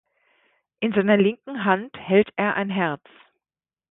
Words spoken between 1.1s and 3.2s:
linken Hand hält er ein Herz.